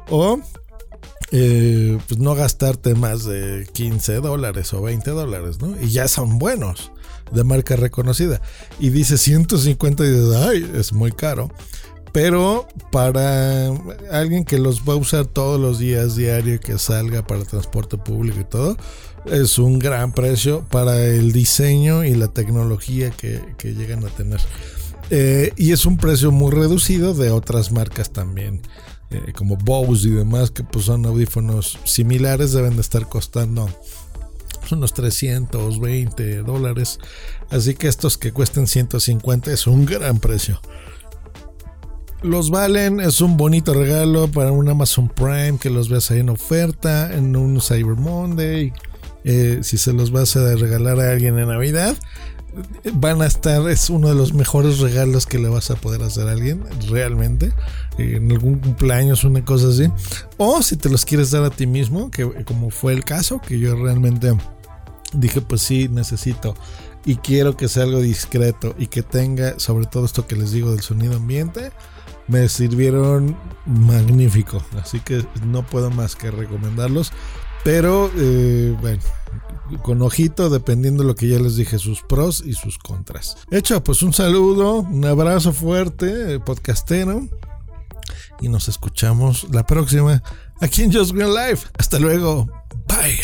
o 0.09 0.39
eh, 1.31 1.97
pues 2.07 2.19
no 2.19 2.33
gastarte 2.33 2.95
más 2.95 3.23
de 3.25 3.67
15 3.73 4.15
dólares 4.15 4.73
o 4.73 4.81
20 4.81 5.11
dólares, 5.11 5.59
¿no? 5.59 5.79
Y 5.81 5.89
ya 5.89 6.07
son 6.07 6.39
buenos, 6.39 6.91
de 7.31 7.43
marca 7.43 7.75
reconocida. 7.75 8.41
Y 8.79 8.89
dice 8.89 9.17
150 9.17 10.03
y 10.05 10.09
dices, 10.09 10.35
ay, 10.35 10.71
es 10.75 10.93
muy 10.93 11.11
caro. 11.11 11.51
Pero 12.11 12.67
para 12.91 13.67
alguien 14.11 14.43
que 14.43 14.57
los 14.57 14.81
va 14.81 14.93
a 14.93 14.97
usar 14.97 15.25
todos 15.25 15.59
los 15.59 15.79
días, 15.79 16.15
diario, 16.15 16.59
que 16.59 16.77
salga 16.79 17.25
para 17.25 17.43
transporte 17.43 17.97
público 17.97 18.39
y 18.39 18.45
todo, 18.45 18.77
es 19.25 19.59
un 19.59 19.79
gran 19.79 20.11
precio 20.13 20.65
para 20.69 21.05
el 21.05 21.31
diseño 21.31 22.03
y 22.03 22.15
la 22.15 22.29
tecnología 22.29 23.11
que, 23.11 23.41
llegan 23.63 24.05
a 24.05 24.09
tener. 24.09 24.39
Eh, 25.11 25.53
y 25.55 25.71
es 25.71 25.85
un 25.85 25.97
precio 25.97 26.31
muy 26.31 26.51
reducido 26.51 27.13
de 27.13 27.31
otras 27.31 27.71
marcas 27.71 28.11
también, 28.11 28.61
eh, 29.11 29.33
como 29.35 29.57
Bose 29.57 30.07
y 30.07 30.11
demás, 30.11 30.51
que 30.51 30.63
pues 30.63 30.85
son 30.85 31.05
audífonos 31.05 31.79
similares, 31.83 32.53
deben 32.53 32.75
de 32.75 32.81
estar 32.81 33.07
costando 33.07 33.69
unos 34.71 34.93
320 34.93 36.37
dólares. 36.43 36.99
Así 37.49 37.75
que 37.75 37.87
estos 37.87 38.17
que 38.17 38.31
cuesten 38.31 38.67
150 38.67 39.51
es 39.51 39.67
un 39.67 39.85
gran 39.85 40.19
precio 40.19 40.59
los 42.21 42.49
valen, 42.49 42.99
es 42.99 43.21
un 43.21 43.37
bonito 43.37 43.73
regalo 43.73 44.29
para 44.29 44.51
un 44.51 44.67
Amazon 44.67 45.07
Prime 45.09 45.57
que 45.59 45.69
los 45.69 45.89
veas 45.89 46.11
ahí 46.11 46.19
en 46.19 46.29
oferta, 46.29 47.13
en 47.13 47.35
un 47.35 47.61
Cyber 47.61 47.95
Monday. 47.95 48.73
Eh, 49.23 49.59
si 49.63 49.77
se 49.77 49.93
los 49.93 50.11
vas 50.11 50.35
a 50.35 50.55
regalar 50.55 50.99
a 50.99 51.11
alguien 51.11 51.37
en 51.39 51.47
Navidad, 51.47 51.95
van 52.93 53.21
a 53.21 53.25
estar, 53.25 53.69
es 53.69 53.89
uno 53.89 54.09
de 54.09 54.15
los 54.15 54.33
mejores 54.33 54.79
regalos 54.79 55.25
que 55.25 55.39
le 55.39 55.49
vas 55.49 55.71
a 55.71 55.75
poder 55.75 56.03
hacer 56.03 56.27
a 56.27 56.31
alguien, 56.31 56.63
realmente, 56.89 57.53
en 57.97 58.31
algún 58.31 58.59
cumpleaños, 58.59 59.23
una 59.23 59.43
cosa 59.45 59.69
así. 59.69 59.89
O 60.37 60.61
si 60.61 60.75
te 60.75 60.89
los 60.89 61.05
quieres 61.05 61.31
dar 61.31 61.43
a 61.43 61.49
ti 61.49 61.67
mismo, 61.67 62.11
que 62.11 62.25
como 62.45 62.69
fue 62.69 62.93
el 62.93 63.03
caso, 63.03 63.39
que 63.39 63.59
yo 63.59 63.75
realmente 63.75 64.35
dije, 65.13 65.41
pues 65.41 65.61
sí, 65.61 65.87
necesito 65.89 66.55
y 67.05 67.15
quiero 67.15 67.55
que 67.55 67.67
sea 67.67 67.83
algo 67.83 68.01
discreto 68.01 68.75
y 68.77 68.87
que 68.87 69.03
tenga 69.03 69.57
sobre 69.57 69.85
todo 69.85 70.05
esto 70.05 70.27
que 70.27 70.35
les 70.35 70.51
digo 70.51 70.71
del 70.71 70.81
sonido 70.81 71.15
ambiente 71.15 71.71
me 72.29 72.47
sirvieron 72.47 73.35
magnífico. 73.65 74.63
Así 74.81 74.99
que 74.99 75.25
no 75.45 75.65
puedo 75.65 75.91
más 75.91 76.15
que 76.15 76.31
recomendarlos. 76.31 77.11
Pero, 77.63 78.09
eh, 78.15 78.75
bueno, 78.79 79.01
con 79.81 80.01
ojito, 80.01 80.49
dependiendo 80.49 81.03
de 81.03 81.09
lo 81.09 81.15
que 81.15 81.27
ya 81.27 81.39
les 81.39 81.55
dije, 81.55 81.77
sus 81.77 82.01
pros 82.01 82.41
y 82.45 82.53
sus 82.53 82.77
contras. 82.77 83.37
Hecho, 83.51 83.83
pues 83.83 84.01
un 84.01 84.13
saludo, 84.13 84.81
un 84.81 85.05
abrazo 85.05 85.51
fuerte, 85.51 86.39
podcastero. 86.39 87.27
Y 88.41 88.47
nos 88.47 88.69
escuchamos 88.69 89.47
la 89.51 89.65
próxima 89.65 90.23
aquí 90.61 90.83
en 90.83 90.93
Just 90.93 91.11
Green 91.11 91.33
Life. 91.33 91.67
Hasta 91.77 91.99
luego. 91.99 92.45
Bye. 92.87 93.19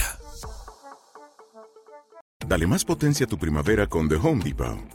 Dale 2.48 2.68
más 2.68 2.84
potencia 2.86 3.26
a 3.26 3.30
tu 3.30 3.38
primavera 3.38 3.88
con 3.88 4.08
The 4.10 4.16
Home 4.16 4.44
Depot. 4.44 4.95